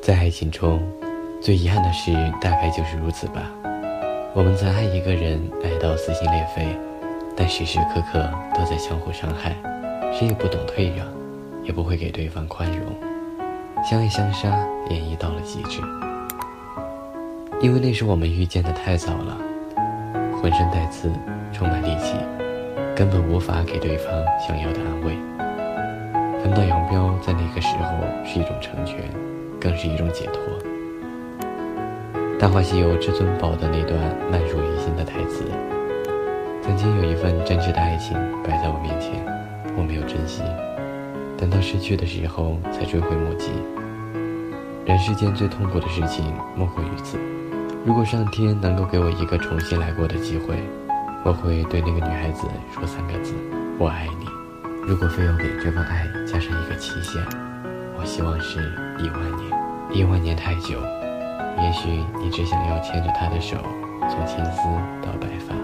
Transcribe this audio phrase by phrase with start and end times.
[0.00, 0.80] 在爱情中，
[1.42, 2.10] 最遗憾的事
[2.40, 3.42] 大概就是如此吧。
[4.32, 6.66] 我们曾爱一个人，爱到撕心裂肺，
[7.36, 9.54] 但时时刻刻都在相互伤害，
[10.10, 11.06] 谁也不懂退让，
[11.64, 12.86] 也不会给对方宽容，
[13.84, 14.48] 相爱相杀，
[14.88, 15.82] 演绎到了极致。
[17.60, 19.36] 因为那时我们遇见的太早了，
[20.40, 21.12] 浑身带刺，
[21.52, 22.14] 充满戾气，
[22.96, 25.14] 根本无法给对方想要的安慰。
[26.42, 27.92] 分道扬镳，在那个时候
[28.24, 28.96] 是一种成全，
[29.60, 30.42] 更是一种解脱。
[32.38, 34.00] 《大话西游》至尊宝的那段
[34.30, 35.44] 烂熟于心的台词
[36.64, 39.22] ：“曾经有一份真挚的爱情摆在我面前，
[39.76, 40.42] 我没有珍惜，
[41.36, 43.50] 等到失去的时候才追悔莫及。
[44.86, 47.18] 人世间最痛苦的事情莫过于此。
[47.84, 50.56] 如果上天能够给我一个重新来过的机会，
[51.22, 53.34] 我会对那个女孩子说三个字：
[53.78, 54.24] 我爱你。
[54.86, 57.22] 如果非要给这份爱加上一个期限，
[58.00, 58.58] 我希望是
[58.98, 59.50] 一万年。
[59.92, 60.80] 一万年太久。”
[61.60, 63.58] 也许你只想要牵着他的手，
[64.08, 64.62] 从青丝
[65.04, 65.54] 到白发，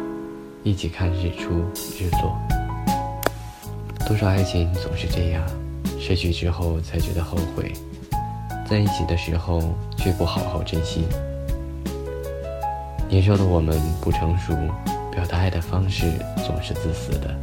[0.62, 1.64] 一起看日出
[1.98, 2.36] 日落。
[4.06, 5.42] 多少爱情总是这样，
[5.98, 7.72] 失去之后才觉得后悔，
[8.68, 9.62] 在一起的时候
[9.96, 11.06] 却不好好珍惜。
[13.08, 14.52] 年少的我们不成熟，
[15.10, 16.12] 表达爱的方式
[16.44, 17.34] 总是自私的，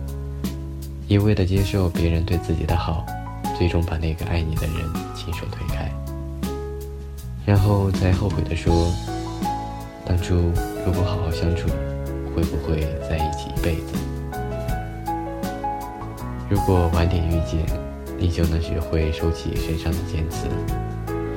[1.08, 3.04] 一味的接受别人对自己的好，
[3.58, 4.76] 最终把那个爱你的人
[5.16, 5.92] 亲手推开。
[7.46, 8.92] 然后再后悔地说
[10.08, 10.36] ：“当初
[10.86, 11.68] 如果好好相处，
[12.36, 13.94] 会不会在一起一辈子？
[16.50, 17.66] 如果晚点遇见，
[18.18, 20.48] 你就能学会收起身上的尖刺，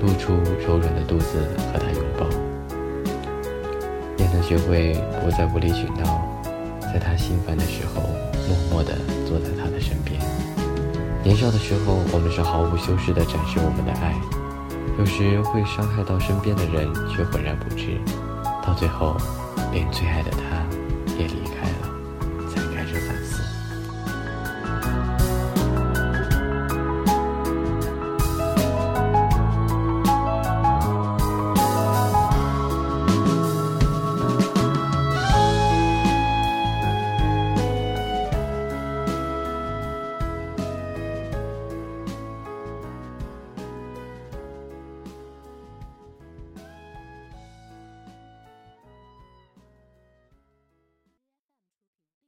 [0.02, 0.34] 露出
[0.66, 1.38] 柔软的肚子
[1.72, 2.26] 和他拥抱，
[4.18, 6.22] 也能学会不再无理取闹，
[6.82, 8.02] 在他心烦的时候，
[8.46, 8.92] 默默地
[9.26, 10.20] 坐在他的身边。
[11.26, 14.14] 年少的时候我们是毫无修饰的展示我们的爱。
[14.96, 18.00] 有时会伤害到身边的人却浑然不知。
[18.64, 19.16] 到最后
[19.72, 20.64] 连最爱的他
[21.18, 21.95] 也离开了。